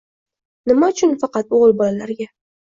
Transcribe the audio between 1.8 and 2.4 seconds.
bolalarga?